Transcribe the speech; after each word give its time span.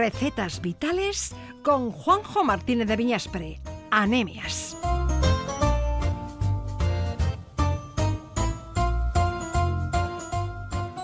Recetas 0.00 0.62
vitales 0.62 1.34
con 1.62 1.90
Juanjo 1.90 2.42
Martínez 2.42 2.88
de 2.88 2.96
Viñaspre. 2.96 3.60
Anemias. 3.90 4.74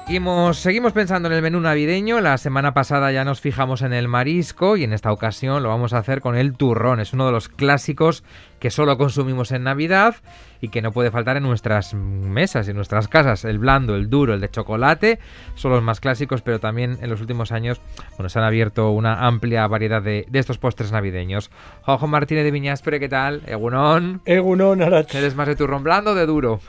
Seguimos, 0.07 0.59
seguimos 0.59 0.93
pensando 0.93 1.29
en 1.29 1.35
el 1.35 1.43
menú 1.43 1.59
navideño. 1.59 2.21
La 2.21 2.39
semana 2.39 2.73
pasada 2.73 3.11
ya 3.11 3.25
nos 3.25 3.41
fijamos 3.41 3.83
en 3.83 3.93
el 3.93 4.07
marisco 4.07 4.77
y 4.77 4.85
en 4.85 4.93
esta 4.93 5.11
ocasión 5.11 5.65
lo 5.65 5.69
vamos 5.69 5.93
a 5.93 5.99
hacer 5.99 6.21
con 6.21 6.37
el 6.37 6.57
turrón. 6.57 7.01
Es 7.01 7.13
uno 7.13 7.27
de 7.27 7.33
los 7.33 7.49
clásicos 7.49 8.23
que 8.61 8.71
solo 8.71 8.99
consumimos 8.99 9.51
en 9.51 9.65
Navidad 9.65 10.15
y 10.61 10.69
que 10.69 10.81
no 10.81 10.93
puede 10.93 11.11
faltar 11.11 11.37
en 11.39 11.43
nuestras 11.43 11.93
mesas 11.95 12.69
y 12.69 12.71
en 12.71 12.77
nuestras 12.77 13.09
casas. 13.09 13.45
El 13.45 13.59
blando, 13.59 13.97
el 13.97 14.09
duro, 14.09 14.35
el 14.35 14.41
de 14.41 14.49
chocolate 14.49 15.19
son 15.57 15.73
los 15.73 15.83
más 15.83 15.99
clásicos, 15.99 16.41
pero 16.41 16.61
también 16.61 16.99
en 17.01 17.11
los 17.11 17.21
últimos 17.21 17.51
años 17.51 17.81
bueno, 18.17 18.29
se 18.29 18.39
han 18.39 18.45
abierto 18.45 18.93
una 18.93 19.27
amplia 19.27 19.67
variedad 19.67 20.03
de, 20.03 20.25
estos 20.33 20.59
postres 20.59 20.93
navideños. 20.93 21.51
Juanjo 21.83 22.07
Martínez 22.07 22.45
de 22.45 22.53
Viñaspre, 22.53 23.01
¿qué 23.01 23.09
tal? 23.09 23.43
Egunon. 23.45 24.23
Egunon, 24.25 24.83
Arach. 24.83 25.13
¿Eres 25.17 25.35
más 25.35 25.49
de 25.49 25.57
turrón 25.57 25.83
blando 25.83 26.13
o 26.13 26.15
de 26.15 26.27
duro? 26.27 26.61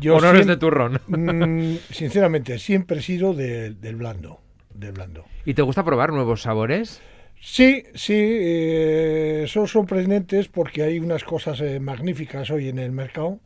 Yo 0.00 0.20
no 0.20 0.30
eres 0.30 0.46
de 0.46 0.56
turrón? 0.56 1.00
Mm, 1.08 1.76
sinceramente, 1.90 2.58
siempre 2.58 2.98
he 2.98 3.02
sido 3.02 3.34
del 3.34 3.96
blando, 3.96 4.40
del 4.74 4.92
blando. 4.92 5.24
¿Y 5.44 5.54
te 5.54 5.62
gusta 5.62 5.84
probar 5.84 6.12
nuevos 6.12 6.42
sabores? 6.42 7.00
Sí, 7.40 7.84
sí, 7.94 8.14
eh, 8.16 9.44
son 9.48 9.68
sorprendentes 9.68 10.48
porque 10.48 10.82
hay 10.82 10.98
unas 10.98 11.24
cosas 11.24 11.60
eh, 11.60 11.78
magníficas 11.78 12.50
hoy 12.50 12.68
en 12.68 12.78
el 12.78 12.90
mercado, 12.90 13.38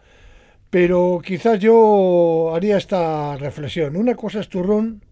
pero 0.71 1.21
quizás 1.25 1.59
yo 1.59 2.53
haría 2.55 2.77
esta 2.77 3.37
reflexión. 3.37 3.97
Una 3.97 4.15
cosa 4.15 4.41
es 4.41 4.49
turrón 4.49 5.03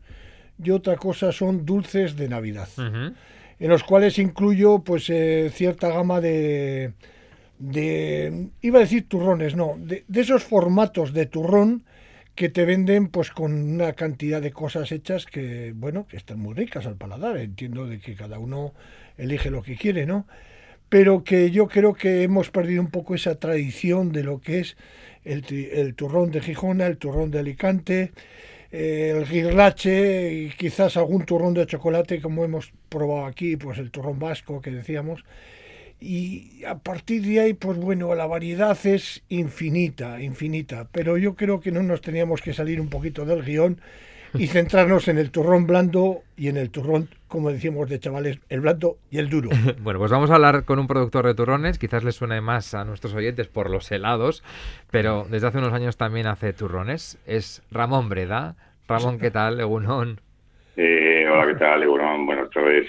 y 0.63 0.71
otra 0.71 0.97
cosa 0.97 1.33
son 1.33 1.67
dulces 1.67 2.17
de 2.17 2.29
Navidad, 2.29 2.69
en 2.79 3.69
los 3.69 3.83
cuales 3.83 4.19
incluyo 4.19 4.79
pues 4.79 5.11
eh, 5.11 5.51
cierta 5.53 5.89
gama 5.89 6.21
de, 6.21 6.93
de, 7.59 8.49
iba 8.61 8.79
a 8.79 8.83
decir 8.83 9.09
turrones, 9.09 9.55
no, 9.57 9.77
de, 9.79 10.05
esos 10.15 10.45
formatos 10.45 11.13
de 11.13 11.27
turrón 11.27 11.85
que 12.35 12.49
te 12.51 12.65
venden 12.67 13.09
pues 13.09 13.31
con 13.31 13.53
una 13.53 13.95
cantidad 13.95 14.43
de 14.43 14.53
cosas 14.53 14.93
hechas 14.93 15.25
que, 15.25 15.73
bueno, 15.75 16.07
que 16.07 16.19
están 16.19 16.39
muy 16.39 16.55
ricas 16.55 16.87
al 16.87 16.97
paladar. 16.97 17.39
Entiendo 17.39 17.87
de 17.87 17.99
que 17.99 18.15
cada 18.15 18.39
uno 18.39 18.75
elige 19.17 19.51
lo 19.51 19.63
que 19.63 19.77
quiere, 19.77 20.05
¿no? 20.05 20.27
Pero 20.91 21.25
que 21.25 21.51
yo 21.51 21.67
creo 21.67 21.95
que 21.95 22.23
hemos 22.23 22.51
perdido 22.51 22.83
un 22.83 22.91
poco 22.91 23.15
esa 23.15 23.37
tradición 23.37 24.13
de 24.13 24.23
lo 24.23 24.41
que 24.41 24.61
es 24.61 24.77
el, 25.25 25.95
turrón 25.95 26.31
de 26.31 26.41
Gijona, 26.41 26.87
el 26.87 26.99
turrón 26.99 27.31
de 27.31 27.39
Alicante, 27.39 28.13
eh, 28.71 29.15
el 29.17 29.27
guirlache 29.27 30.33
y 30.35 30.51
quizás 30.51 30.97
algún 30.97 31.25
turrón 31.25 31.55
de 31.55 31.67
chocolate 31.67 32.21
como 32.21 32.45
hemos 32.45 32.73
probado 32.89 33.27
aquí, 33.27 33.57
pues 33.57 33.79
el 33.79 33.91
turrón 33.91 34.19
vasco 34.19 34.61
que 34.61 34.71
decíamos 34.71 35.25
y 36.01 36.65
a 36.65 36.79
partir 36.79 37.23
de 37.23 37.41
ahí, 37.41 37.55
pues 37.55 37.79
bueno, 37.79 38.15
la 38.15 38.27
variedad 38.27 38.77
es 38.85 39.23
infinita, 39.29 40.21
infinita, 40.21 40.89
pero 40.93 41.17
yo 41.17 41.35
creo 41.35 41.61
que 41.61 41.73
no 41.73 41.83
nos 41.83 42.03
teníamos 42.03 42.43
que 42.43 42.53
salir 42.53 42.81
un 42.81 42.91
poquito 42.91 43.25
del 43.25 43.43
guion 43.43 43.81
y 44.35 44.47
centrarnos 44.49 45.09
en 45.09 45.19
el 45.19 45.31
turrón 45.31 45.67
blando 45.67 46.23
y 46.37 46.49
en 46.49 46.59
el 46.59 46.71
turrón, 46.71 47.09
como 47.29 47.51
decíamos 47.51 47.89
de 47.89 47.99
chavales, 47.99 48.39
el 48.51 48.61
blando 48.61 48.99
y 49.11 49.19
el 49.19 49.31
duro. 49.31 49.49
bueno, 49.81 49.99
pues 49.99 50.11
vamos 50.11 50.31
a 50.31 50.35
hablar 50.35 50.65
con 50.65 50.79
un 50.79 50.87
productor 50.87 51.27
de 51.27 51.35
turrones, 51.35 51.79
quizás 51.79 52.05
les 52.05 52.17
suene 52.17 52.43
más 52.43 52.75
a 52.75 52.85
nuestros 52.85 53.15
oyentes 53.15 53.49
por 53.49 53.71
los 53.71 53.91
helados, 53.91 54.45
pero 54.91 55.27
desde 55.31 55.47
hace 55.47 55.59
unos 55.59 55.73
años 55.73 55.97
también 55.97 56.27
hace 56.27 56.53
turrones, 56.53 57.19
es 57.27 57.63
Ramón 57.71 58.09
Breda. 58.09 58.57
Ramón, 58.89 59.19
¿qué 59.19 59.33
tal? 59.33 59.59
Egunon. 59.59 60.21
Eh, 60.77 61.27
hola, 61.29 61.47
¿qué 61.47 61.59
tal? 61.59 61.83
Egunon, 61.83 62.27
buenas 62.27 62.51
tardes. 62.51 62.87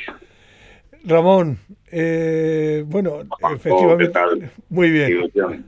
Ramón, 1.08 1.58
eh, 1.89 2.83
bueno, 2.86 3.22
efectivamente. 3.53 4.50
Muy 4.69 4.91
bien. 4.91 5.09
Ilusión, 5.09 5.66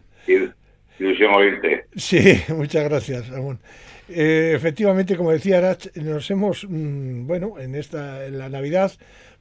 ilusión 1.00 1.34
oírte. 1.34 1.86
Sí, 1.96 2.42
muchas 2.50 2.84
gracias, 2.84 3.30
Ramón. 3.30 3.60
Eh, 4.10 4.54
efectivamente, 4.56 5.16
como 5.16 5.32
decía 5.32 5.60
Arach, 5.60 5.96
nos 5.96 6.30
hemos, 6.30 6.66
mm, 6.68 7.26
bueno, 7.26 7.60
en 7.60 7.76
esta, 7.76 8.26
en 8.26 8.38
la 8.38 8.50
Navidad, 8.50 8.92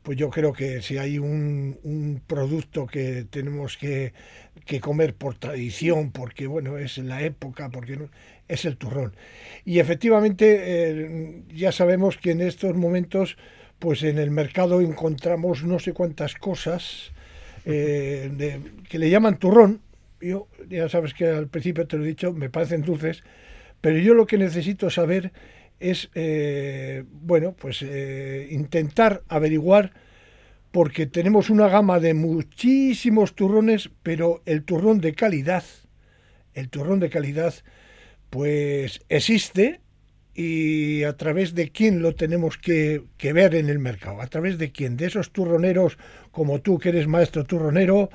pues 0.02 0.16
yo 0.16 0.30
creo 0.30 0.52
que 0.52 0.82
si 0.82 0.98
hay 0.98 1.18
un, 1.18 1.78
un 1.82 2.22
producto 2.26 2.86
que 2.86 3.24
tenemos 3.28 3.76
que, 3.76 4.12
que, 4.66 4.78
comer 4.78 5.14
por 5.14 5.34
tradición, 5.34 6.12
porque 6.12 6.46
bueno, 6.46 6.78
es 6.78 6.98
la 6.98 7.22
época, 7.22 7.70
porque 7.70 7.98
es 8.46 8.64
el 8.64 8.76
turrón. 8.76 9.16
Y 9.64 9.80
efectivamente, 9.80 10.62
eh, 10.64 11.42
ya 11.48 11.72
sabemos 11.72 12.18
que 12.18 12.30
en 12.30 12.42
estos 12.42 12.76
momentos 12.76 13.36
pues 13.78 14.02
en 14.02 14.18
el 14.18 14.30
mercado 14.30 14.80
encontramos 14.80 15.64
no 15.64 15.78
sé 15.78 15.92
cuántas 15.92 16.34
cosas 16.34 17.12
eh, 17.64 18.60
que 18.88 18.98
le 18.98 19.10
llaman 19.10 19.38
turrón. 19.38 19.80
Yo, 20.20 20.48
ya 20.68 20.88
sabes 20.88 21.14
que 21.14 21.26
al 21.26 21.48
principio 21.48 21.86
te 21.86 21.96
lo 21.96 22.04
he 22.04 22.08
dicho, 22.08 22.32
me 22.32 22.50
parecen 22.50 22.82
dulces, 22.82 23.22
pero 23.80 23.98
yo 23.98 24.14
lo 24.14 24.26
que 24.26 24.38
necesito 24.38 24.90
saber 24.90 25.32
es, 25.78 26.10
eh, 26.14 27.04
bueno, 27.10 27.52
pues 27.52 27.82
eh, 27.82 28.48
intentar 28.50 29.22
averiguar, 29.28 29.92
porque 30.72 31.06
tenemos 31.06 31.50
una 31.50 31.68
gama 31.68 32.00
de 32.00 32.14
muchísimos 32.14 33.34
turrones, 33.34 33.90
pero 34.02 34.42
el 34.44 34.64
turrón 34.64 35.00
de 35.00 35.14
calidad, 35.14 35.64
el 36.54 36.68
turrón 36.68 36.98
de 36.98 37.10
calidad, 37.10 37.54
pues 38.28 39.00
existe, 39.08 39.80
y 40.40 41.02
a 41.02 41.16
través 41.16 41.56
de 41.56 41.72
quién 41.72 42.00
lo 42.00 42.14
tenemos 42.14 42.58
que, 42.58 43.02
ver 43.20 43.56
en 43.56 43.68
el 43.68 43.80
mercado, 43.80 44.22
a 44.22 44.26
través 44.28 44.56
de 44.56 44.70
quién, 44.70 44.96
de 44.96 45.06
esos 45.06 45.32
turroneros 45.32 45.98
como 46.30 46.60
tú 46.60 46.78
que 46.78 46.90
eres 46.90 47.08
maestro 47.08 47.42
turronero, 47.42 48.08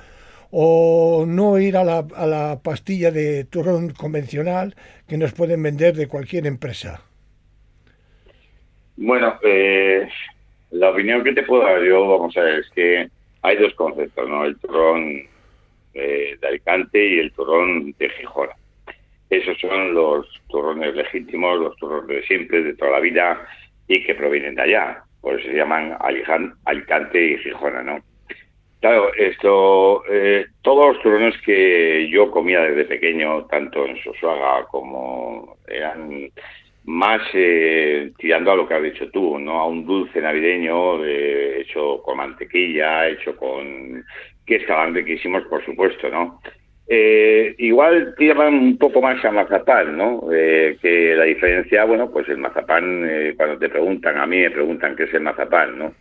o 0.49 1.25
no 1.27 1.59
ir 1.59 1.75
a 1.75 1.83
la, 1.83 2.07
a 2.15 2.25
la 2.25 2.61
pastilla 2.63 3.11
de 3.11 3.43
turrón 3.43 3.89
convencional 3.89 4.73
que 5.05 5.17
nos 5.17 5.33
pueden 5.33 5.61
vender 5.61 5.95
de 5.95 6.07
cualquier 6.07 6.47
empresa. 6.47 7.01
Bueno, 8.95 9.37
eh, 9.43 10.07
la 10.71 10.91
opinión 10.91 11.25
que 11.25 11.33
te 11.33 11.43
puedo 11.43 11.63
dar 11.63 11.83
yo, 11.83 12.07
vamos 12.07 12.37
a 12.37 12.41
ver, 12.41 12.59
es 12.59 12.69
que 12.69 13.09
hay 13.41 13.57
dos 13.57 13.73
conceptos, 13.73 14.29
¿no? 14.29 14.45
El 14.45 14.57
turrón 14.59 15.23
eh, 15.93 16.37
de 16.39 16.47
Alicante 16.47 17.05
y 17.05 17.19
el 17.19 17.33
turrón 17.33 17.93
de 17.99 18.09
Gijona. 18.11 18.53
Esos 19.37 19.57
son 19.59 19.93
los 19.93 20.27
turrones 20.47 20.95
legítimos, 20.95 21.59
los 21.59 21.75
turrones 21.77 22.07
de 22.07 22.23
siempre, 22.23 22.63
de 22.63 22.75
toda 22.75 22.91
la 22.91 22.99
vida 22.99 23.47
y 23.87 24.03
que 24.03 24.15
provienen 24.15 24.55
de 24.55 24.61
allá. 24.61 25.03
Por 25.21 25.39
eso 25.39 25.49
se 25.49 25.55
llaman 25.55 25.97
Alicante 26.65 27.25
y 27.25 27.37
Gijona, 27.39 27.81
¿no? 27.81 27.99
Claro, 28.79 29.13
esto, 29.15 30.03
eh, 30.09 30.45
todos 30.61 30.93
los 30.93 31.01
turrones 31.01 31.35
que 31.45 32.09
yo 32.09 32.29
comía 32.29 32.59
desde 32.61 32.83
pequeño, 32.83 33.45
tanto 33.45 33.85
en 33.85 33.97
Sosuaga 34.03 34.65
como 34.65 35.55
eran 35.67 36.29
más 36.83 37.21
eh, 37.33 38.11
tirando 38.17 38.51
a 38.51 38.57
lo 38.57 38.67
que 38.67 38.73
has 38.73 38.83
dicho 38.83 39.09
tú, 39.09 39.39
¿no? 39.39 39.61
A 39.61 39.67
un 39.67 39.85
dulce 39.85 40.19
navideño 40.19 41.03
eh, 41.05 41.61
hecho 41.61 42.01
con 42.03 42.17
mantequilla, 42.17 43.07
hecho 43.07 43.37
con... 43.37 44.03
que 44.45 44.57
estaban 44.57 44.93
riquísimos, 44.93 45.43
por 45.45 45.63
supuesto, 45.63 46.09
¿no? 46.09 46.41
Eh, 46.85 47.55
igual 47.59 48.13
tiran 48.17 48.53
un 48.53 48.77
poco 48.77 49.01
más 49.01 49.23
a 49.23 49.31
mazapán, 49.31 49.97
¿no? 49.97 50.27
Eh, 50.33 50.77
que 50.81 51.15
la 51.15 51.23
diferencia, 51.23 51.85
bueno, 51.85 52.11
pues 52.11 52.27
el 52.27 52.37
mazapán, 52.37 53.07
eh, 53.09 53.33
cuando 53.37 53.57
te 53.57 53.69
preguntan, 53.69 54.17
a 54.17 54.25
mí 54.25 54.39
me 54.39 54.51
preguntan 54.51 54.95
qué 54.95 55.03
es 55.03 55.13
el 55.13 55.21
mazapán, 55.21 55.79
¿no? 55.79 55.93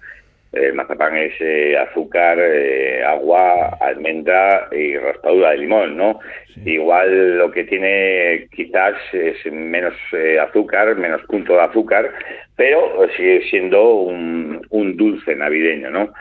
El 0.53 0.75
mazapán 0.75 1.17
es 1.17 1.33
eh, 1.41 1.79
azúcar, 1.79 2.39
eh, 2.39 3.03
agua, 3.03 3.71
almendra 3.81 4.69
y 4.71 4.99
raspadura 4.99 5.53
de 5.53 5.59
limón, 5.59 5.97
¿no? 5.97 6.21
Igual 6.67 7.39
lo 7.39 7.51
que 7.51 7.65
tiene 7.65 8.49
quizás 8.55 8.95
es 9.15 9.51
menos 9.51 9.95
eh, 10.13 10.39
azúcar, 10.39 10.95
menos 10.97 11.23
punto 11.23 11.55
de 11.55 11.63
azúcar, 11.63 12.13
pero 12.55 13.09
sigue 13.17 13.49
siendo 13.49 13.95
un, 13.95 14.61
dulce 14.95 15.35
navideño, 15.35 15.91
¿no? 15.91 16.13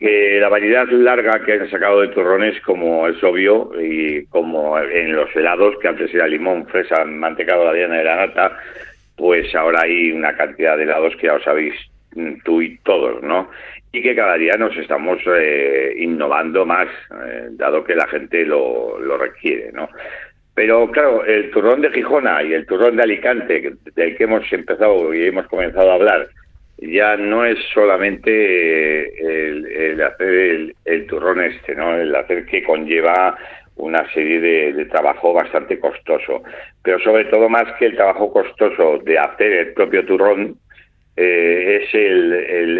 la 0.00 0.48
variedad 0.50 0.86
larga 0.88 1.42
que 1.44 1.54
han 1.54 1.70
sacado 1.70 2.02
de 2.02 2.08
turrones, 2.08 2.60
como 2.60 3.08
es 3.08 3.22
obvio, 3.24 3.70
y 3.80 4.26
como 4.26 4.78
en 4.78 5.16
los 5.16 5.34
helados, 5.34 5.76
que 5.80 5.88
antes 5.88 6.14
era 6.14 6.28
limón, 6.28 6.66
fresa, 6.66 7.04
mantecado, 7.06 7.64
la 7.64 7.72
diana 7.72 7.96
de 7.96 8.04
la 8.04 8.26
nata, 8.26 8.58
pues 9.16 9.54
ahora 9.54 9.82
hay 9.84 10.12
una 10.12 10.36
cantidad 10.36 10.76
de 10.76 10.82
helados 10.82 11.16
que 11.16 11.28
ya 11.28 11.34
os 11.34 11.46
habéis 11.46 11.74
tú 12.44 12.62
y 12.62 12.78
todos, 12.78 13.22
¿no? 13.22 13.50
Y 13.92 14.02
que 14.02 14.14
cada 14.14 14.36
día 14.36 14.54
nos 14.58 14.76
estamos 14.76 15.18
eh, 15.26 15.94
innovando 15.98 16.64
más, 16.64 16.88
eh, 17.24 17.48
dado 17.52 17.84
que 17.84 17.94
la 17.94 18.06
gente 18.08 18.44
lo, 18.44 18.98
lo 18.98 19.16
requiere, 19.16 19.72
¿no? 19.72 19.88
Pero 20.54 20.90
claro, 20.90 21.24
el 21.24 21.50
turrón 21.50 21.80
de 21.80 21.90
Gijona 21.90 22.42
y 22.42 22.52
el 22.52 22.66
turrón 22.66 22.96
de 22.96 23.02
Alicante, 23.02 23.72
del 23.94 24.16
que 24.16 24.24
hemos 24.24 24.52
empezado 24.52 25.14
y 25.14 25.26
hemos 25.26 25.46
comenzado 25.46 25.90
a 25.90 25.94
hablar, 25.94 26.28
ya 26.78 27.16
no 27.16 27.44
es 27.44 27.58
solamente 27.72 28.30
eh, 28.30 29.92
el, 29.92 30.02
hacer 30.02 30.74
el, 30.84 31.06
turrón 31.06 31.40
este, 31.42 31.74
¿no? 31.74 31.96
El 31.96 32.14
hacer 32.14 32.46
que 32.46 32.62
conlleva 32.62 33.36
una 33.76 34.10
serie 34.12 34.40
de, 34.40 34.72
de, 34.72 34.84
trabajo 34.86 35.32
bastante 35.32 35.78
costoso. 35.78 36.42
Pero 36.82 36.98
sobre 37.00 37.26
todo 37.26 37.48
más 37.48 37.64
que 37.78 37.86
el 37.86 37.96
trabajo 37.96 38.32
costoso 38.32 38.98
de 39.04 39.18
hacer 39.18 39.52
el 39.52 39.72
propio 39.72 40.04
turrón, 40.04 40.56
eh, 41.22 41.82
es 41.82 41.94
el, 41.94 42.32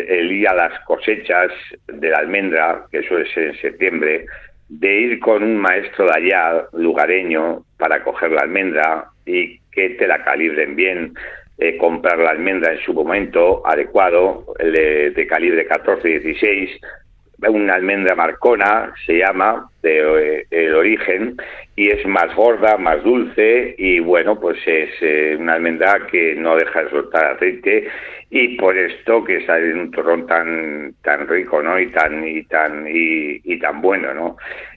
el, 0.09 0.33
ir 0.33 0.49
a 0.49 0.55
las 0.55 0.81
cosechas 0.87 1.53
de 1.87 2.09
la 2.09 2.21
almendra, 2.21 2.87
que 2.91 3.03
suele 3.03 3.31
ser 3.35 3.49
en 3.49 3.61
septiembre, 3.61 4.25
de 4.67 5.01
ir 5.01 5.21
con 5.21 5.43
un 5.43 5.59
maestro 5.59 6.07
de 6.07 6.13
allá, 6.17 6.65
lugareño, 6.73 7.65
para 7.77 8.03
coger 8.03 8.31
la 8.31 8.41
almendra 8.41 9.05
y 9.27 9.59
que 9.71 9.91
te 9.91 10.07
la 10.07 10.25
calibren 10.25 10.75
bien, 10.75 11.13
eh, 11.59 11.77
comprar 11.77 12.19
la 12.19 12.31
almendra 12.31 12.73
en 12.73 12.81
su 12.81 12.95
momento 12.95 13.61
adecuado, 13.67 14.47
de, 14.59 15.11
de 15.11 15.27
calibre 15.27 15.69
14-16, 15.69 16.81
una 17.49 17.75
almendra 17.75 18.15
marcona, 18.15 18.93
se 19.07 19.19
llama, 19.19 19.71
de, 19.83 20.41
eh, 20.41 20.47
el 20.51 20.75
origen, 20.75 21.37
y 21.77 21.89
es 21.91 22.05
más 22.07 22.35
gorda, 22.35 22.77
más 22.77 23.03
dulce, 23.03 23.75
y 23.79 24.01
bueno, 24.01 24.39
pues 24.39 24.59
es 24.67 24.91
eh, 25.01 25.37
una 25.39 25.55
almendra 25.55 26.07
que 26.11 26.35
no 26.35 26.57
deja 26.57 26.85
de 26.85 26.91
soltar 26.91 27.37
aceite, 27.37 27.89
y 28.31 28.57
por 28.57 28.77
esto 28.77 29.25
que 29.25 29.45
sale 29.47 29.73
un 29.73 29.91
torrón 29.91 30.27
tan, 30.27 30.95
tan 31.03 31.27
rico, 31.27 31.63
¿no? 31.63 31.81
Y 31.81 31.91
tan, 31.91 32.27
y 32.27 32.43
tan, 32.45 32.87
y, 32.89 33.59
tan 33.59 33.81
bueno, 33.81 34.13
¿no? 34.15 34.37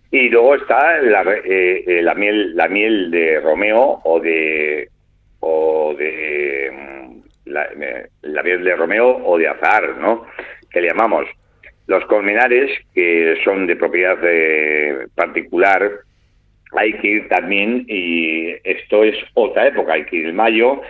Y 0.09 0.29
luego 0.29 0.55
está 0.55 1.01
la, 1.01 1.23
eh, 1.43 1.99
la 2.01 2.13
miel, 2.13 2.55
la 2.55 2.67
miel 2.67 3.11
de 3.11 3.39
Romeo 3.41 4.01
o 4.03 4.19
de, 4.19 4.87
o 5.39 5.95
de, 5.97 6.71
mm, 6.71 7.49
la, 7.51 7.67
la 8.21 8.43
miel 8.43 8.63
de 8.63 8.75
Romeo 8.75 9.21
o 9.25 9.37
de 9.37 9.47
azar, 9.47 9.97
¿no? 9.97 10.25
Que 10.71 10.81
le 10.81 10.87
llamamos 10.87 11.27
los 11.87 12.05
colmenares, 12.05 12.71
que 12.93 13.35
son 13.43 13.67
de 13.67 13.75
propiedad 13.75 14.17
eh, 14.23 15.07
particular, 15.15 15.91
hay 16.71 16.93
que 16.93 17.07
ir 17.07 17.27
también, 17.27 17.85
y 17.87 18.51
esto 18.63 19.03
es 19.03 19.15
otra 19.33 19.67
época, 19.67 19.93
hay 19.93 20.05
que 20.05 20.17
ir 20.17 20.27
en 20.27 20.35
mayo, 20.35 20.81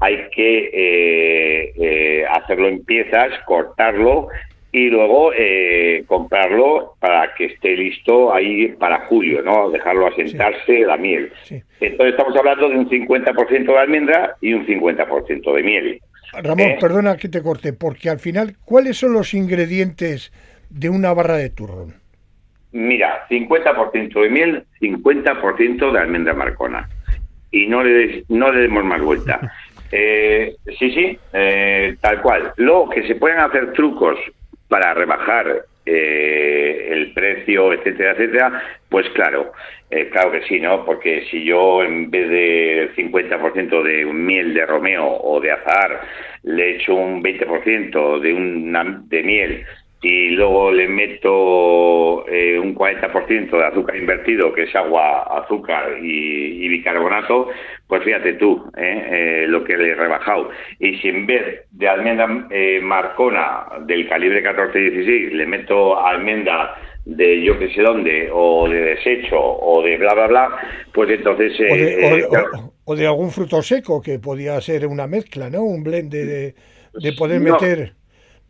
hay 0.00 0.28
que 0.34 0.70
eh, 0.72 1.72
eh, 1.80 2.24
hacerlo 2.30 2.68
en 2.68 2.84
piezas, 2.84 3.32
cortarlo 3.44 4.28
y 4.74 4.88
luego 4.88 5.32
comprarlo 6.06 6.94
para 6.98 7.34
que 7.34 7.44
esté 7.44 7.76
listo 7.76 8.32
ahí 8.32 8.68
para 8.68 9.00
julio, 9.06 9.42
¿no? 9.42 9.68
Dejarlo 9.70 10.06
asentarse 10.06 10.80
la 10.86 10.96
miel. 10.96 11.30
Entonces 11.50 12.14
estamos 12.14 12.34
hablando 12.34 12.70
de 12.70 12.78
un 12.78 12.88
50% 12.88 13.66
de 13.66 13.78
almendra 13.78 14.36
y 14.40 14.54
un 14.54 14.66
50% 14.66 15.54
de 15.54 15.62
miel. 15.62 16.00
Ramón, 16.32 16.70
¿Eh? 16.70 16.78
perdona 16.80 17.16
que 17.16 17.28
te 17.28 17.42
corte, 17.42 17.72
porque 17.72 18.10
al 18.10 18.18
final, 18.18 18.56
¿cuáles 18.64 18.96
son 18.96 19.12
los 19.12 19.34
ingredientes 19.34 20.32
de 20.70 20.88
una 20.88 21.12
barra 21.12 21.36
de 21.36 21.50
turrón? 21.50 21.94
Mira, 22.72 23.26
50% 23.28 24.22
de 24.22 24.30
miel, 24.30 24.64
50% 24.80 25.92
de 25.92 25.98
almendra 25.98 26.32
marcona. 26.32 26.88
Y 27.50 27.66
no 27.66 27.82
le, 27.82 28.24
no 28.28 28.50
le 28.50 28.60
demos 28.62 28.84
más 28.84 29.00
vuelta. 29.00 29.40
Eh, 29.94 30.56
sí, 30.78 30.90
sí, 30.90 31.18
eh, 31.34 31.96
tal 32.00 32.22
cual. 32.22 32.54
Luego 32.56 32.88
que 32.88 33.06
se 33.06 33.14
pueden 33.14 33.40
hacer 33.40 33.74
trucos 33.74 34.18
para 34.66 34.94
rebajar 34.94 35.66
eh, 35.84 36.88
el 36.90 37.12
precio, 37.12 37.72
etcétera, 37.72 38.12
etcétera, 38.12 38.62
pues 38.88 39.08
claro, 39.10 39.52
eh, 39.90 40.08
claro 40.10 40.32
que 40.32 40.42
sí, 40.42 40.60
¿no? 40.60 40.84
Porque 40.84 41.26
si 41.30 41.44
yo 41.44 41.82
en 41.82 42.10
vez 42.10 42.28
de 42.28 42.90
50% 42.96 43.82
de 43.82 44.04
miel 44.06 44.54
de 44.54 44.66
romeo 44.66 45.06
o 45.06 45.40
de 45.40 45.50
azahar 45.50 46.00
le 46.44 46.76
echo 46.76 46.94
un 46.94 47.22
20% 47.22 48.20
de, 48.20 48.32
una, 48.32 49.02
de 49.06 49.22
miel 49.22 49.66
y 50.02 50.30
luego 50.30 50.72
le 50.72 50.88
meto 50.88 52.26
eh, 52.28 52.58
un 52.58 52.74
40% 52.74 53.50
de 53.50 53.64
azúcar 53.64 53.96
invertido, 53.96 54.52
que 54.52 54.64
es 54.64 54.74
agua, 54.74 55.22
azúcar 55.22 55.96
y, 56.02 56.66
bicarbonato, 56.68 57.48
pues 57.86 58.02
fíjate 58.02 58.32
tú 58.34 58.68
¿eh? 58.76 59.06
Eh, 59.10 59.46
lo 59.46 59.62
que 59.62 59.76
le 59.76 59.90
he 59.90 59.94
rebajado. 59.94 60.50
Y 60.80 60.96
si 60.98 61.08
en 61.08 61.26
vez 61.26 61.66
de 61.70 61.88
almendra 61.88 62.26
marcona 62.82 63.66
del 63.86 64.08
calibre 64.08 64.42
14-16 64.42 65.30
le 65.30 65.46
meto 65.46 65.98
almendra 66.04 66.74
de 67.04 67.42
yo 67.42 67.58
que 67.58 67.72
sé 67.72 67.82
dónde, 67.82 68.28
o 68.32 68.68
de 68.68 68.80
desecho, 68.80 69.38
o 69.38 69.82
de 69.82 69.98
bla, 69.98 70.14
bla, 70.14 70.26
bla, 70.26 70.48
pues 70.92 71.10
entonces... 71.10 71.52
O 72.84 72.96
de, 72.96 73.06
algún 73.06 73.30
fruto 73.30 73.62
seco, 73.62 74.02
que 74.02 74.18
podía 74.18 74.60
ser 74.60 74.86
una 74.86 75.06
mezcla, 75.06 75.48
¿no? 75.48 75.62
Un 75.62 75.84
blend 75.84 76.10
de, 76.10 76.54
de, 76.94 77.12
poder 77.12 77.40
meter 77.40 77.92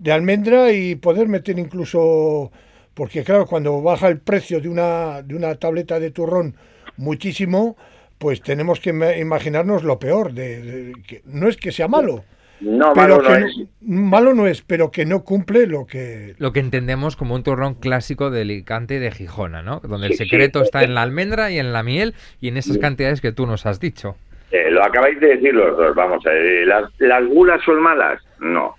de 0.02 0.10
almendra 0.10 0.72
y 0.72 0.96
poder 0.96 1.28
meter 1.28 1.58
incluso, 1.58 2.50
porque 2.92 3.22
claro, 3.22 3.46
cuando 3.46 3.80
baja 3.82 4.08
el 4.08 4.18
precio 4.18 4.60
de 4.60 4.68
una, 4.68 5.22
de 5.22 5.36
una 5.36 5.54
tableta 5.54 6.00
de 6.00 6.10
turrón 6.10 6.56
muchísimo, 6.96 7.76
pues 8.18 8.42
tenemos 8.42 8.80
que 8.80 8.90
imaginarnos 9.18 9.84
lo 9.84 10.00
peor. 10.00 10.32
De, 10.32 10.92
que, 11.06 11.22
no 11.26 11.48
es 11.48 11.56
que 11.56 11.70
sea 11.70 11.86
malo. 11.86 12.24
No, 12.60 12.94
malo 12.94 13.22
no, 13.22 13.34
es. 13.34 13.56
malo 13.80 14.34
no 14.34 14.46
es, 14.46 14.62
pero 14.62 14.90
que 14.90 15.04
no 15.04 15.24
cumple 15.24 15.66
lo 15.66 15.86
que... 15.86 16.34
Lo 16.38 16.52
que 16.52 16.60
entendemos 16.60 17.16
como 17.16 17.34
un 17.34 17.42
turrón 17.42 17.74
clásico 17.74 18.30
de 18.30 18.42
Alicante 18.42 19.00
de 19.00 19.10
Gijona, 19.10 19.62
¿no? 19.62 19.80
Donde 19.80 20.08
el 20.08 20.14
secreto 20.14 20.62
está 20.62 20.82
en 20.82 20.94
la 20.94 21.02
almendra 21.02 21.50
y 21.50 21.58
en 21.58 21.72
la 21.72 21.82
miel 21.82 22.14
y 22.40 22.48
en 22.48 22.56
esas 22.56 22.78
cantidades 22.78 23.20
que 23.20 23.32
tú 23.32 23.46
nos 23.46 23.66
has 23.66 23.80
dicho. 23.80 24.16
Eh, 24.52 24.70
lo 24.70 24.84
acabáis 24.84 25.18
de 25.18 25.28
decir 25.28 25.54
los 25.54 25.76
dos, 25.76 25.94
vamos 25.94 26.24
a 26.26 26.30
ver. 26.30 26.66
¿Las, 26.66 26.84
¿Las 26.98 27.26
gulas 27.26 27.60
son 27.64 27.80
malas? 27.80 28.20
No. 28.38 28.76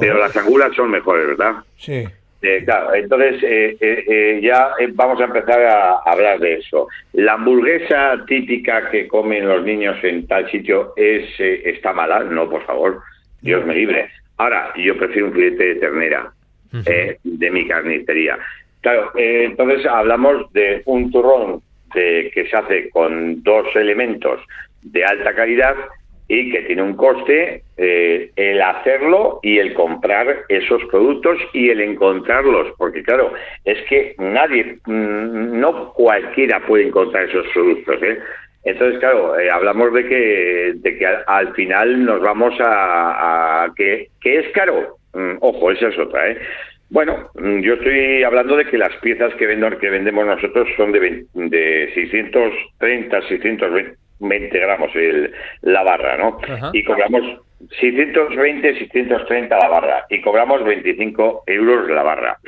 Pero 0.00 0.18
las 0.18 0.36
angulas 0.36 0.74
son 0.74 0.90
mejores, 0.90 1.26
¿verdad? 1.28 1.56
Sí. 1.76 2.04
Eh, 2.42 2.62
claro, 2.64 2.92
entonces 2.92 3.40
eh, 3.44 3.76
eh, 3.80 4.40
ya 4.42 4.70
vamos 4.94 5.20
a 5.20 5.24
empezar 5.24 5.62
a 5.64 5.98
hablar 6.04 6.40
de 6.40 6.54
eso. 6.54 6.88
La 7.12 7.34
hamburguesa 7.34 8.24
típica 8.26 8.90
que 8.90 9.06
comen 9.06 9.46
los 9.46 9.62
niños 9.62 9.96
en 10.02 10.26
tal 10.26 10.50
sitio 10.50 10.92
es 10.96 11.38
está 11.38 11.92
mala, 11.92 12.24
no, 12.24 12.50
por 12.50 12.64
favor, 12.66 13.00
Dios 13.40 13.64
me 13.64 13.74
libre. 13.74 14.10
Ahora, 14.38 14.72
yo 14.76 14.96
prefiero 14.96 15.28
un 15.28 15.34
filete 15.34 15.66
de 15.66 15.74
ternera 15.76 16.32
de 16.72 17.50
mi 17.50 17.68
carnicería. 17.68 18.36
Claro, 18.80 19.12
entonces 19.14 19.86
hablamos 19.86 20.52
de 20.52 20.82
un 20.86 21.12
turrón 21.12 21.62
que 21.92 22.48
se 22.50 22.56
hace 22.56 22.90
con 22.90 23.40
dos 23.44 23.66
elementos 23.76 24.40
de 24.82 25.04
alta 25.04 25.32
calidad 25.32 25.76
y 26.32 26.50
que 26.50 26.62
tiene 26.62 26.80
un 26.80 26.96
coste 26.96 27.62
eh, 27.76 28.30
el 28.36 28.62
hacerlo 28.62 29.40
y 29.42 29.58
el 29.58 29.74
comprar 29.74 30.44
esos 30.48 30.82
productos 30.86 31.36
y 31.52 31.68
el 31.68 31.82
encontrarlos, 31.82 32.72
porque 32.78 33.02
claro, 33.02 33.34
es 33.66 33.78
que 33.86 34.14
nadie, 34.16 34.78
mm, 34.86 35.60
no 35.60 35.92
cualquiera 35.92 36.60
puede 36.60 36.86
encontrar 36.86 37.28
esos 37.28 37.46
productos. 37.52 38.02
¿eh? 38.02 38.18
Entonces, 38.64 38.98
claro, 38.98 39.38
eh, 39.38 39.50
hablamos 39.50 39.92
de 39.92 40.08
que, 40.08 40.72
de 40.76 40.96
que 40.96 41.06
al, 41.06 41.52
final 41.52 42.02
nos 42.02 42.22
vamos 42.22 42.54
a, 42.60 43.70
que, 43.76 44.08
que 44.22 44.38
es 44.38 44.48
caro. 44.54 44.96
Mm, 45.12 45.34
ojo, 45.40 45.70
esa 45.70 45.88
es 45.88 45.98
otra. 45.98 46.30
¿eh? 46.30 46.38
Bueno, 46.88 47.28
mm, 47.34 47.60
yo 47.60 47.74
estoy 47.74 48.22
hablando 48.22 48.56
de 48.56 48.64
que 48.64 48.78
las 48.78 48.96
piezas 49.02 49.34
que, 49.34 49.46
vendo, 49.46 49.68
que 49.78 49.90
vendemos 49.90 50.24
nosotros 50.24 50.66
son 50.78 50.92
de, 50.92 51.26
de 51.34 51.90
630, 51.92 53.20
620 53.28 54.01
20 54.22 54.58
gramos 54.58 54.90
el, 54.94 55.32
la 55.62 55.82
barra, 55.82 56.16
¿no? 56.16 56.38
Y 56.72 56.82
cobramos 56.84 57.40
620, 57.80 58.78
630 58.78 59.58
la 59.58 59.68
barra 59.68 60.06
y 60.08 60.20
cobramos 60.20 60.64
25 60.64 61.44
euros 61.46 61.90
la 61.90 62.02
barra. 62.02 62.38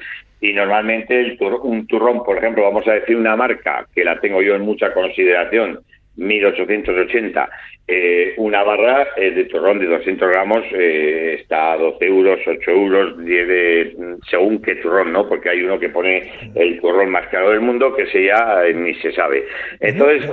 Y 0.40 0.52
normalmente 0.52 1.18
el 1.18 1.38
un 1.62 1.86
turrón, 1.86 2.22
por 2.22 2.38
ejemplo, 2.38 2.64
vamos 2.64 2.86
a 2.86 2.94
decir 2.94 3.16
una 3.16 3.36
marca 3.36 3.86
que 3.94 4.04
la 4.04 4.20
tengo 4.20 4.42
yo 4.42 4.54
en 4.54 4.62
mucha 4.62 4.92
consideración, 4.92 5.80
1880, 6.16 7.50
eh, 7.86 8.34
una 8.36 8.62
barra 8.62 9.08
eh, 9.16 9.30
de 9.32 9.44
turrón 9.44 9.78
de 9.78 9.86
200 9.86 10.28
gramos 10.28 10.64
eh, 10.72 11.38
está 11.40 11.72
a 11.72 11.76
12 11.76 12.04
euros, 12.06 12.40
8 12.46 12.70
euros, 12.70 13.24
10 13.24 13.96
según 14.30 14.62
qué 14.62 14.76
turrón, 14.76 15.12
¿no? 15.12 15.28
Porque 15.28 15.50
hay 15.50 15.62
uno 15.62 15.78
que 15.78 15.88
pone 15.88 16.30
el 16.54 16.80
turrón 16.80 17.10
más 17.10 17.26
caro 17.28 17.50
del 17.50 17.60
mundo 17.60 17.94
que 17.94 18.06
se 18.06 18.24
ya 18.24 18.62
ni 18.74 18.94
se 18.96 19.12
sabe. 19.12 19.44
Entonces, 19.80 20.30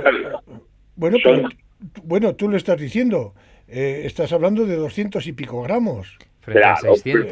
bueno, 1.10 1.48
bueno, 2.04 2.34
tú 2.36 2.48
lo 2.48 2.56
estás 2.56 2.78
diciendo. 2.78 3.34
Eh, 3.66 4.02
estás 4.04 4.32
hablando 4.32 4.66
de 4.66 4.76
200 4.76 5.26
y 5.26 5.32
pico 5.32 5.62
gramos. 5.62 6.18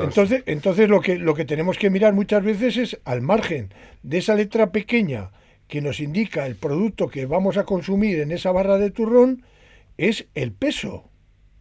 Entonces, 0.04 0.42
entonces 0.46 0.88
lo 0.88 1.00
que 1.00 1.18
lo 1.18 1.34
que 1.34 1.44
tenemos 1.44 1.78
que 1.78 1.90
mirar 1.90 2.12
muchas 2.12 2.42
veces 2.42 2.76
es 2.76 3.00
al 3.04 3.22
margen 3.22 3.72
de 4.02 4.18
esa 4.18 4.34
letra 4.34 4.70
pequeña 4.70 5.30
que 5.68 5.80
nos 5.80 6.00
indica 6.00 6.46
el 6.46 6.56
producto 6.56 7.08
que 7.08 7.26
vamos 7.26 7.56
a 7.56 7.64
consumir 7.64 8.20
en 8.20 8.32
esa 8.32 8.52
barra 8.52 8.78
de 8.78 8.90
turrón 8.90 9.44
es 9.98 10.26
el 10.34 10.52
peso. 10.52 11.04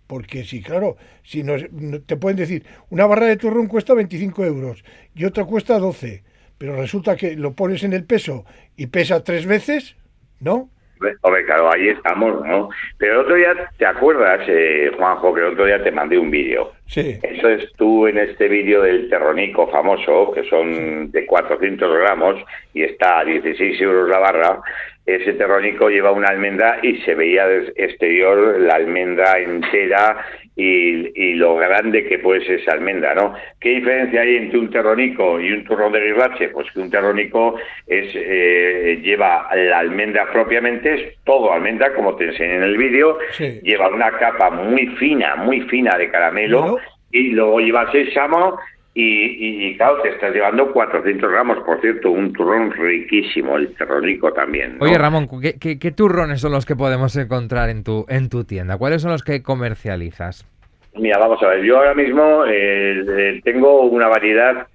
Porque 0.07 0.43
si, 0.43 0.63
claro, 0.63 0.97
si 1.23 1.43
nos, 1.43 1.63
te 2.07 2.17
pueden 2.17 2.37
decir, 2.37 2.65
una 2.89 3.05
barra 3.05 3.27
de 3.27 3.37
turrón 3.37 3.67
cuesta 3.67 3.93
25 3.93 4.43
euros 4.45 4.83
y 5.13 5.25
otra 5.25 5.45
cuesta 5.45 5.77
12, 5.77 6.23
pero 6.57 6.75
resulta 6.75 7.15
que 7.15 7.35
lo 7.35 7.53
pones 7.53 7.83
en 7.83 7.93
el 7.93 8.05
peso 8.05 8.45
y 8.75 8.87
pesa 8.87 9.23
tres 9.23 9.45
veces, 9.45 9.95
¿no? 10.39 10.71
Hombre, 11.21 11.45
claro, 11.45 11.71
ahí 11.71 11.89
estamos, 11.89 12.45
¿no? 12.45 12.69
Pero 12.97 13.13
el 13.13 13.19
otro 13.19 13.35
día, 13.35 13.53
¿te 13.77 13.85
acuerdas, 13.85 14.41
eh, 14.47 14.91
Juanjo, 14.97 15.33
que 15.33 15.41
el 15.41 15.53
otro 15.53 15.65
día 15.65 15.81
te 15.83 15.91
mandé 15.91 16.17
un 16.17 16.29
vídeo? 16.29 16.73
Sí. 16.87 17.19
Eso 17.23 17.49
es 17.49 17.71
tú 17.73 18.07
en 18.07 18.17
este 18.17 18.47
vídeo 18.47 18.81
del 18.81 19.09
terronico 19.09 19.67
famoso, 19.67 20.31
que 20.33 20.43
son 20.49 21.11
de 21.11 21.25
400 21.25 21.97
gramos 21.99 22.43
y 22.73 22.83
está 22.83 23.19
a 23.19 23.25
16 23.25 23.79
euros 23.81 24.09
la 24.09 24.19
barra. 24.19 24.59
Ese 25.15 25.33
terrónico 25.33 25.89
lleva 25.89 26.11
una 26.11 26.29
almendra 26.29 26.79
y 26.81 26.97
se 27.01 27.15
veía 27.15 27.47
desde 27.47 27.73
exterior 27.83 28.59
la 28.59 28.75
almendra 28.75 29.39
entera 29.39 30.25
y, 30.55 31.33
lo 31.35 31.55
grande 31.55 32.05
que 32.05 32.19
puede 32.19 32.45
ser 32.45 32.59
esa 32.59 32.73
almendra, 32.73 33.15
¿no? 33.15 33.33
¿Qué 33.61 33.75
diferencia 33.75 34.21
hay 34.21 34.35
entre 34.35 34.59
un 34.59 34.69
terrónico 34.69 35.39
y 35.39 35.53
un 35.53 35.63
turrón 35.63 35.93
de 35.93 36.01
guirrache? 36.01 36.49
Pues 36.49 36.69
que 36.71 36.81
un 36.81 36.89
terrónico 36.89 37.55
es, 37.87 38.09
eh, 38.13 38.99
lleva 39.01 39.49
la 39.55 39.79
almendra 39.79 40.29
propiamente, 40.31 40.93
es 40.93 41.23
todo 41.23 41.53
almendra, 41.53 41.93
como 41.93 42.15
te 42.15 42.25
enseñé 42.25 42.57
en 42.57 42.63
el 42.63 42.77
vídeo, 42.77 43.17
lleva 43.63 43.87
una 43.87 44.11
capa 44.11 44.49
muy 44.49 44.87
fina, 44.97 45.37
muy 45.37 45.61
fina 45.61 45.97
de 45.97 46.09
caramelo, 46.09 46.77
y 47.11 47.29
luego 47.29 47.59
lleva 47.61 47.89
sésamo 47.91 48.59
y, 48.93 49.67
y, 49.69 49.77
claro, 49.77 50.01
te 50.01 50.10
estás 50.10 50.34
llevando 50.34 50.72
400 50.72 51.31
gramos, 51.31 51.60
por 51.60 51.79
cierto, 51.79 52.10
un 52.12 52.34
turrón 52.34 52.72
riquísimo, 52.72 53.55
el 53.55 53.74
terrónico 53.75 54.34
también. 54.34 54.77
Oye, 54.79 54.98
Ramón, 54.98 55.29
¿qué, 55.60 55.91
turrones 55.91 56.41
son 56.41 56.51
los 56.51 56.65
que 56.65 56.75
podemos 56.75 57.15
encontrar 57.15 57.69
en 57.69 57.84
tu, 57.84 58.05
en 58.10 58.29
tu 58.29 58.43
tienda? 58.46 58.77
¿Cuáles 58.77 59.03
son 59.03 59.12
los 59.12 59.24
que 59.24 59.43
comercializas? 59.43 60.46
Mira, 60.96 61.19
vamos 61.19 61.41
a 61.43 61.50
ver, 61.50 61.63
yo 61.63 61.77
ahora 61.77 61.93
mismo 61.93 62.46
eh, 62.46 63.05
eh, 63.08 63.41
tengo 63.43 63.84
una 63.84 64.08
variedad 64.08 64.67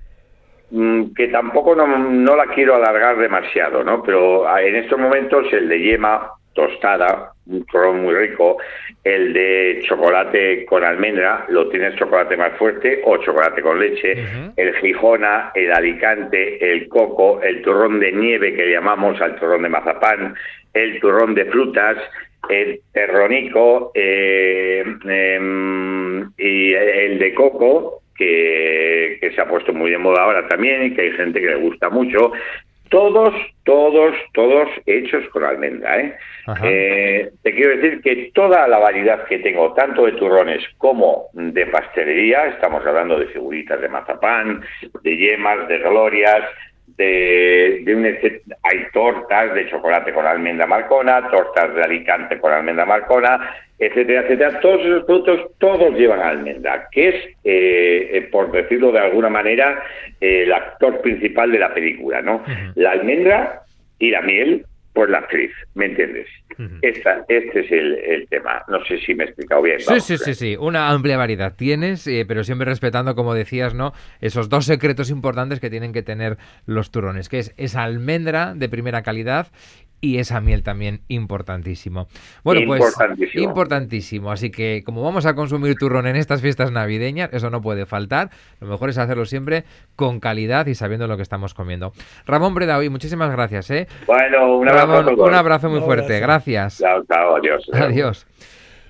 mm, 0.70 1.12
que 1.14 1.28
tampoco 1.28 1.74
no, 1.74 1.86
no, 1.86 2.36
la 2.36 2.46
quiero 2.46 2.76
alargar 2.76 3.18
demasiado, 3.18 3.82
¿no? 3.82 4.02
Pero 4.04 4.48
ah, 4.48 4.62
en 4.62 4.76
estos 4.76 4.98
momentos 4.98 5.52
el 5.52 5.68
de 5.68 5.80
yema 5.80 6.30
tostada, 6.54 7.32
un 7.46 7.64
turrón 7.66 8.02
muy 8.02 8.14
rico. 8.14 8.56
El 9.02 9.32
de 9.32 9.82
chocolate 9.86 10.64
con 10.64 10.82
almendra, 10.82 11.44
lo 11.48 11.68
tienes 11.68 11.96
chocolate 11.96 12.36
más 12.36 12.56
fuerte 12.56 13.02
o 13.04 13.18
chocolate 13.18 13.60
con 13.60 13.78
leche. 13.78 14.16
El 14.56 14.74
Gijona, 14.76 15.52
el 15.54 15.72
Alicante, 15.72 16.72
el 16.72 16.88
coco, 16.88 17.42
el 17.42 17.60
turrón 17.62 18.00
de 18.00 18.12
nieve 18.12 18.54
que 18.54 18.70
llamamos 18.70 19.20
al 19.20 19.36
turrón 19.36 19.62
de 19.62 19.68
mazapán, 19.68 20.34
el 20.72 21.00
turrón 21.00 21.34
de 21.34 21.44
frutas, 21.46 21.98
el 22.48 22.80
terronico 22.92 23.92
eh, 23.94 24.84
em, 25.04 26.30
y 26.36 26.72
el 26.74 27.18
de 27.18 27.34
coco, 27.34 28.02
que, 28.16 29.18
que, 29.20 29.32
se 29.32 29.40
ha 29.40 29.48
puesto 29.48 29.72
muy 29.72 29.90
de 29.90 29.98
moda 29.98 30.22
ahora 30.22 30.46
también 30.46 30.84
y 30.84 30.94
que 30.94 31.02
hay 31.02 31.12
gente 31.12 31.40
que 31.40 31.48
le 31.48 31.56
gusta 31.56 31.90
mucho, 31.90 32.32
todos, 32.88 33.34
todos, 33.64 34.14
todos 34.32 34.68
hechos 34.86 35.28
con 35.30 35.44
almendra. 35.44 36.00
¿eh? 36.00 36.16
¿eh? 36.62 37.30
te 37.42 37.54
quiero 37.54 37.76
decir 37.76 38.00
que 38.02 38.30
toda 38.34 38.68
la 38.68 38.78
variedad 38.78 39.24
que 39.24 39.38
tengo, 39.38 39.72
tanto 39.74 40.06
de 40.06 40.12
turrones 40.12 40.62
como 40.78 41.28
de 41.32 41.66
pastelería, 41.66 42.46
estamos 42.46 42.86
hablando 42.86 43.18
de 43.18 43.26
figuritas 43.26 43.80
de 43.80 43.88
mazapán, 43.88 44.62
de 45.02 45.16
yemas, 45.16 45.66
de 45.68 45.78
glorias, 45.78 46.44
de, 46.96 47.80
de 47.84 47.94
un, 47.94 48.04
hay 48.04 48.86
tortas 48.92 49.54
de 49.54 49.68
chocolate 49.68 50.12
con 50.12 50.26
almendra 50.26 50.66
marcona, 50.66 51.28
tortas 51.30 51.74
de 51.74 51.82
Alicante 51.82 52.38
con 52.38 52.52
almendra 52.52 52.84
marcona, 52.84 53.50
etcétera, 53.78 54.22
etcétera. 54.22 54.60
Todos 54.60 54.80
esos 54.84 55.04
productos, 55.04 55.50
todos 55.58 55.94
llevan 55.94 56.20
almendra, 56.20 56.88
que 56.90 57.08
es, 57.08 57.14
eh, 57.44 58.10
eh, 58.12 58.28
por 58.30 58.52
decirlo 58.52 58.92
de 58.92 59.00
alguna 59.00 59.28
manera, 59.28 59.82
el 60.20 60.52
actor 60.52 61.00
principal 61.00 61.50
de 61.50 61.58
la 61.58 61.74
película, 61.74 62.22
¿no? 62.22 62.42
La 62.74 62.92
almendra 62.92 63.62
y 63.98 64.10
la 64.10 64.22
miel 64.22 64.64
pues 64.94 65.10
la 65.10 65.18
actriz, 65.18 65.50
¿me 65.74 65.86
entiendes? 65.86 66.28
Esta, 66.80 67.24
este 67.28 67.60
es 67.60 67.72
el, 67.72 68.28
tema. 68.30 68.62
No 68.68 68.84
sé 68.84 68.98
si 69.00 69.12
me 69.12 69.24
he 69.24 69.26
explicado 69.26 69.60
bien. 69.60 69.80
Sí, 69.80 69.98
sí, 69.98 70.16
sí, 70.16 70.34
sí. 70.34 70.56
Una 70.56 70.88
amplia 70.88 71.16
variedad 71.16 71.56
tienes, 71.56 72.06
eh, 72.06 72.24
pero 72.28 72.44
siempre 72.44 72.64
respetando, 72.64 73.16
como 73.16 73.34
decías, 73.34 73.74
¿no? 73.74 73.92
Esos 74.20 74.48
dos 74.48 74.66
secretos 74.66 75.10
importantes 75.10 75.58
que 75.58 75.68
tienen 75.68 75.92
que 75.92 76.04
tener 76.04 76.38
los 76.64 76.92
turrones, 76.92 77.28
que 77.28 77.40
es 77.40 77.52
esa 77.56 77.82
almendra 77.82 78.54
de 78.54 78.68
primera 78.68 79.02
calidad 79.02 79.48
y 80.00 80.18
esa 80.18 80.40
miel 80.40 80.62
también 80.62 81.00
importantísimo. 81.08 82.08
Bueno, 82.42 82.60
pues 82.66 82.94
importantísimo. 83.34 84.30
Así 84.30 84.50
que 84.50 84.82
como 84.84 85.02
vamos 85.02 85.26
a 85.26 85.34
consumir 85.34 85.76
turrón 85.76 86.06
en 86.06 86.16
estas 86.16 86.42
fiestas 86.42 86.70
navideñas, 86.72 87.30
eso 87.32 87.50
no 87.50 87.62
puede 87.62 87.86
faltar. 87.86 88.30
Lo 88.60 88.66
mejor 88.66 88.90
es 88.90 88.98
hacerlo 88.98 89.24
siempre 89.24 89.64
con 89.96 90.20
calidad 90.20 90.66
y 90.66 90.74
sabiendo 90.74 91.06
lo 91.06 91.16
que 91.16 91.22
estamos 91.22 91.54
comiendo. 91.54 91.92
Ramón 92.26 92.54
Breda, 92.54 92.76
hoy 92.78 92.90
muchísimas 92.90 93.30
gracias. 93.30 93.70
¿eh? 93.70 93.88
Bueno, 94.06 94.58
un 94.58 94.68
abrazo, 94.68 95.14
un 95.14 95.34
abrazo 95.34 95.70
muy 95.70 95.80
fuerte. 95.80 96.20
Gracias. 96.20 96.78
Chao, 96.78 97.02
chao, 97.04 97.36
adiós. 97.36 97.64
Adiós. 97.72 98.26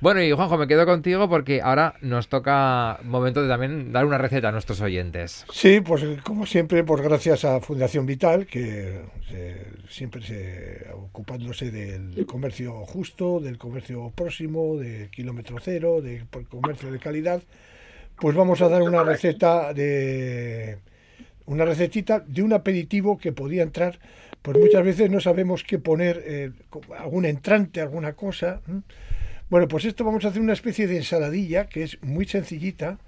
Bueno, 0.04 0.22
y 0.22 0.30
Juanjo, 0.32 0.58
me 0.58 0.66
quedo 0.66 0.84
contigo 0.84 1.30
porque 1.30 1.62
ahora 1.62 1.94
nos 2.02 2.28
toca 2.28 2.98
momento 3.04 3.40
de 3.40 3.48
también 3.48 3.90
dar 3.90 4.04
una 4.04 4.18
receta 4.18 4.50
a 4.50 4.52
nuestros 4.52 4.82
oyentes. 4.82 5.46
Sí, 5.50 5.80
pues 5.80 6.04
como 6.22 6.44
siempre, 6.44 6.84
pues 6.84 7.00
gracias 7.00 7.46
a 7.46 7.58
Fundación 7.60 8.04
Vital, 8.04 8.44
que 8.44 9.00
siempre 9.88 10.20
se 10.20 10.88
ocupándose 10.92 11.70
del 11.70 12.26
comercio 12.26 12.84
justo, 12.84 13.40
del 13.40 13.56
comercio 13.56 14.12
próximo, 14.14 14.76
del 14.76 15.08
kilómetro 15.08 15.56
cero, 15.58 16.02
del 16.02 16.26
comercio 16.50 16.92
de 16.92 16.98
calidad, 16.98 17.42
pues 18.20 18.36
vamos 18.36 18.60
a 18.60 18.68
dar 18.68 18.82
una 18.82 19.04
receta 19.04 19.72
de 19.72 20.80
una 21.46 21.64
recetita 21.64 22.20
de 22.20 22.42
un 22.42 22.52
aperitivo 22.52 23.16
que 23.16 23.32
podía 23.32 23.62
entrar, 23.62 23.98
pues 24.42 24.58
muchas 24.58 24.84
veces 24.84 25.10
no 25.10 25.20
sabemos 25.20 25.64
qué 25.64 25.78
poner, 25.78 26.22
eh, 26.26 26.50
algún 26.98 27.24
entrante, 27.24 27.80
alguna 27.80 28.12
cosa. 28.12 28.60
Bueno, 29.50 29.68
pues 29.68 29.84
esto 29.84 30.04
vamos 30.04 30.24
a 30.24 30.28
hacer 30.28 30.40
una 30.40 30.54
especie 30.54 30.86
de 30.86 30.96
ensaladilla 30.96 31.66
que 31.66 31.82
es 31.82 32.02
muy 32.02 32.24
sencillita, 32.24 32.98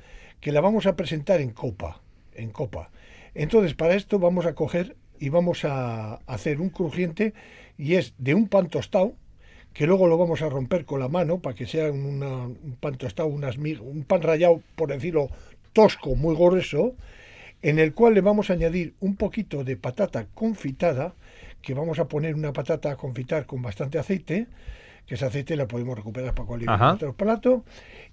que 0.40 0.52
la 0.52 0.60
vamos 0.60 0.86
a 0.86 0.94
presentar 0.94 1.40
en 1.40 1.50
copa, 1.50 2.02
en 2.34 2.50
copa. 2.50 2.90
Entonces, 3.34 3.74
para 3.74 3.94
esto 3.94 4.18
vamos 4.18 4.44
a 4.44 4.54
coger 4.54 4.96
y 5.18 5.30
vamos 5.30 5.64
a 5.64 6.16
hacer 6.26 6.60
un 6.60 6.68
crujiente 6.68 7.32
y 7.78 7.94
es 7.94 8.12
de 8.18 8.34
un 8.34 8.48
pan 8.48 8.68
tostado, 8.68 9.14
que 9.72 9.86
luego 9.86 10.08
lo 10.08 10.18
vamos 10.18 10.42
a 10.42 10.48
romper 10.50 10.84
con 10.84 11.00
la 11.00 11.08
mano 11.08 11.38
para 11.38 11.54
que 11.54 11.66
sea 11.66 11.90
un 11.90 12.76
pan 12.80 12.96
tostado, 12.96 13.28
unas, 13.28 13.56
un 13.56 14.04
pan 14.06 14.20
rallado, 14.20 14.62
por 14.74 14.90
decirlo, 14.90 15.30
tosco, 15.72 16.16
muy 16.16 16.34
grueso, 16.34 16.94
en 17.62 17.78
el 17.78 17.94
cual 17.94 18.12
le 18.12 18.20
vamos 18.20 18.50
a 18.50 18.52
añadir 18.52 18.94
un 19.00 19.16
poquito 19.16 19.64
de 19.64 19.76
patata 19.78 20.26
confitada, 20.34 21.14
que 21.62 21.72
vamos 21.72 21.98
a 21.98 22.08
poner 22.08 22.34
una 22.34 22.52
patata 22.52 22.90
a 22.90 22.96
confitar 22.96 23.46
con 23.46 23.62
bastante 23.62 23.98
aceite, 23.98 24.46
que 25.06 25.14
ese 25.14 25.24
aceite 25.24 25.56
la 25.56 25.68
podemos 25.68 25.96
recuperar 25.96 26.34
para 26.34 26.46
cualquier 26.46 26.70
otro 26.70 27.14
plato, 27.14 27.64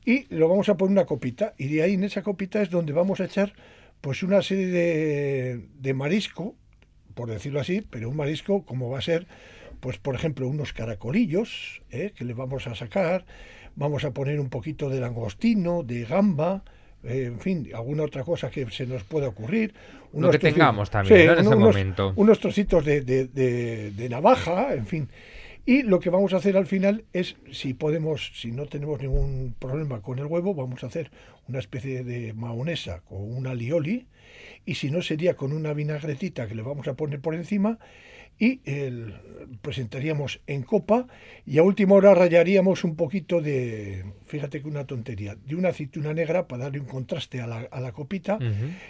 y 0.06 0.34
lo 0.34 0.48
vamos 0.48 0.70
a 0.70 0.78
poner 0.78 0.92
una 0.92 1.06
copita, 1.06 1.54
y 1.58 1.68
de 1.68 1.84
ahí 1.84 1.94
en 1.94 2.04
esa 2.04 2.22
copita 2.22 2.62
es 2.62 2.70
donde 2.70 2.94
vamos 2.94 3.20
a 3.20 3.26
echar 3.26 3.54
pues 4.02 4.22
una 4.22 4.42
serie 4.42 4.68
de, 4.68 5.66
de 5.80 5.94
marisco, 5.94 6.56
por 7.14 7.30
decirlo 7.30 7.60
así, 7.60 7.82
pero 7.82 8.10
un 8.10 8.18
marisco 8.18 8.66
como 8.66 8.90
va 8.90 9.00
a 9.00 9.02
ser, 9.02 9.28
pues 9.80 9.98
por 9.98 10.16
ejemplo, 10.16 10.48
unos 10.48 10.74
caracolillos, 10.74 11.82
¿eh? 11.90 12.14
que 12.16 12.26
le 12.26 12.34
vamos 12.34 12.68
a 12.68 12.76
sacar, 12.76 13.26
vamos 13.76 14.04
a 14.04 14.12
poner 14.12 14.40
un 14.40 14.50
poquito 14.50 14.90
de 14.90 15.00
langostino, 15.00 15.84
de 15.84 16.06
gamba, 16.06 16.64
eh, 17.04 17.26
en 17.26 17.40
fin, 17.40 17.70
alguna 17.74 18.04
otra 18.04 18.24
cosa 18.24 18.50
que 18.50 18.70
se 18.72 18.86
nos 18.86 19.04
pueda 19.04 19.28
ocurrir. 19.28 19.74
Unos 20.14 20.28
Lo 20.28 20.32
que 20.32 20.52
tengamos 20.52 20.90
también 20.90 21.32
en 21.32 21.40
ese 21.40 21.56
momento. 21.56 22.14
Unos 22.16 22.40
trocitos 22.40 22.86
de, 22.86 23.02
de, 23.02 23.92
de, 23.92 24.10
navaja, 24.10 24.74
en 24.74 24.86
fin. 24.86 25.10
Y 25.65 25.84
lo 25.84 26.01
que 26.01 26.10
vamos 26.10 26.34
a 26.34 26.38
hacer 26.38 26.58
al 26.58 26.65
final 26.65 27.05
es, 27.13 27.38
si 27.51 27.74
podemos, 27.74 28.34
si 28.36 28.51
no 28.51 28.65
tenemos 28.65 29.01
ningún 29.01 29.55
problema 29.58 30.01
con 30.01 30.20
el 30.20 30.25
huevo, 30.25 30.53
vamos 30.53 30.84
a 30.84 30.88
hacer 30.88 31.10
una 31.48 31.60
especie 31.60 32.03
de 32.03 32.34
maonesa 32.34 33.00
con 33.05 33.34
una 33.34 33.51
alioli, 33.51 34.08
y 34.65 34.75
si 34.75 34.91
no 34.91 35.01
sería 35.01 35.38
con 35.38 35.53
una 35.53 35.74
vinagretita 35.74 36.48
que 36.48 36.55
le 36.55 36.63
vamos 36.63 36.89
a 36.89 36.96
poner 36.96 37.22
por 37.22 37.34
encima, 37.34 37.79
y 38.40 38.62
el, 38.66 39.13
presentaríamos 39.62 40.42
en 40.48 40.63
copa 40.63 41.08
y 41.46 41.58
a 41.58 41.63
última 41.63 41.96
hora 41.96 42.13
rayaríamos 42.13 42.84
un 42.84 42.96
poquito 42.96 43.42
de, 43.42 44.06
fíjate 44.25 44.62
que 44.62 44.68
una 44.68 44.86
tontería, 44.86 45.36
de 45.36 45.56
una 45.56 45.70
aceituna 45.70 46.13
negra 46.13 46.48
para 46.48 46.63
darle 46.66 46.80
un 46.80 46.86
contraste 46.86 47.42
a 47.42 47.48
la, 47.48 47.68
a 47.72 47.80
la 47.80 47.92
copita, 47.92 48.40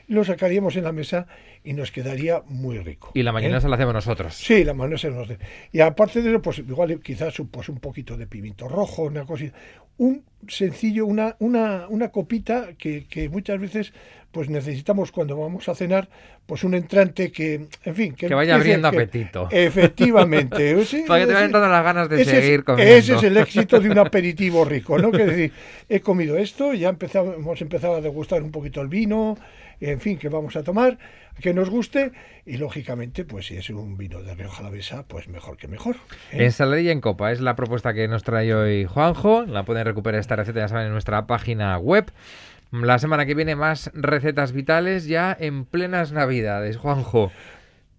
lo 0.07 0.23
sacaríamos 0.23 0.75
en 0.75 0.83
la 0.83 0.91
mesa 0.91 1.27
y 1.63 1.73
nos 1.73 1.91
quedaría 1.91 2.43
muy 2.47 2.79
rico. 2.79 3.11
Y 3.13 3.23
la 3.23 3.31
¿eh? 3.39 3.49
la 3.49 3.57
hacemos 3.57 3.93
nosotros. 3.93 4.33
Sí, 4.35 4.63
la 4.63 4.73
mayonesa 4.73 5.09
nos 5.09 5.29
hace. 5.29 5.39
Y 5.71 5.79
aparte 5.79 6.21
de 6.21 6.29
eso, 6.29 6.41
pues 6.41 6.59
igual 6.59 6.99
quizás 7.01 7.35
pues, 7.51 7.69
un 7.69 7.79
poquito 7.79 8.17
de 8.17 8.27
pimiento 8.27 8.67
rojo, 8.67 9.03
una 9.03 9.25
cosita, 9.25 9.57
un 9.97 10.23
sencillo, 10.47 11.05
una, 11.05 11.35
una, 11.39 11.87
una 11.89 12.09
copita 12.09 12.69
que, 12.77 13.05
que 13.09 13.29
muchas 13.29 13.59
veces 13.59 13.93
pues 14.33 14.49
necesitamos 14.49 15.11
cuando 15.11 15.37
vamos 15.37 15.69
a 15.69 15.75
cenar, 15.75 16.09
pues 16.47 16.63
un 16.63 16.73
entrante 16.73 17.31
que, 17.31 17.67
en 17.85 17.95
fin, 17.95 18.15
que, 18.15 18.33
vaya 18.33 18.55
abriendo 18.55 18.87
apetito. 18.87 19.47
Efectivamente. 19.51 20.75
Para 21.07 21.21
que 21.21 21.27
te 21.27 21.33
vayan 21.33 21.51
dando 21.51 21.69
las 21.69 21.83
ganas 21.83 22.09
de 22.09 22.25
seguir 22.25 22.63
comiendo. 22.63 22.95
Ese 22.95 23.13
es 23.13 23.23
el 23.23 23.37
éxito 23.37 23.79
de 23.79 23.91
un 23.91 23.99
aperitivo 23.99 24.65
rico, 24.65 24.97
¿no? 24.97 25.11
Que 25.11 25.25
decir, 25.25 25.51
he 25.87 25.99
comido 25.99 26.35
esto, 26.35 26.73
ya 26.73 26.89
empezado, 26.89 27.35
hemos 27.35 27.61
empezado 27.61 27.97
a 27.97 28.01
degustar 28.01 28.41
un 28.41 28.51
poquito 28.51 28.81
el 28.81 28.87
vino, 28.87 29.37
en 29.89 29.99
fin, 29.99 30.17
que 30.17 30.29
vamos 30.29 30.55
a 30.55 30.63
tomar, 30.63 30.97
que 31.41 31.53
nos 31.53 31.69
guste, 31.69 32.11
y 32.45 32.57
lógicamente, 32.57 33.25
pues 33.25 33.47
si 33.47 33.57
es 33.57 33.69
un 33.69 33.97
vino 33.97 34.21
de 34.21 34.35
Rioja 34.35 34.61
Alavesa, 34.61 35.03
pues 35.07 35.27
mejor 35.27 35.57
que 35.57 35.67
mejor. 35.67 35.95
¿eh? 36.31 36.45
Ensaladilla 36.45 36.91
en 36.91 37.01
copa 37.01 37.31
es 37.31 37.41
la 37.41 37.55
propuesta 37.55 37.93
que 37.93 38.07
nos 38.07 38.23
trae 38.23 38.53
hoy 38.53 38.85
Juanjo. 38.85 39.45
La 39.45 39.63
pueden 39.63 39.85
recuperar 39.85 40.19
esta 40.19 40.35
receta, 40.35 40.59
ya 40.59 40.67
saben, 40.67 40.87
en 40.87 40.91
nuestra 40.93 41.27
página 41.27 41.77
web. 41.77 42.11
La 42.71 42.97
semana 42.97 43.25
que 43.25 43.35
viene 43.35 43.55
más 43.55 43.91
recetas 43.93 44.51
vitales 44.51 45.05
ya 45.05 45.35
en 45.39 45.65
plenas 45.65 46.11
navidades, 46.11 46.77
Juanjo. 46.77 47.31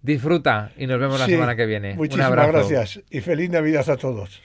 Disfruta 0.01 0.71
y 0.77 0.85
nos 0.85 0.99
vemos 0.99 1.19
la 1.19 1.25
semana 1.25 1.55
que 1.55 1.65
viene. 1.65 1.91
Un 1.91 1.97
Muchísimas 1.97 2.27
abrazo. 2.27 2.51
gracias 2.51 3.01
y 3.09 3.21
feliz 3.21 3.49
Navidad 3.49 3.89
a 3.89 3.97
todos. 3.97 4.29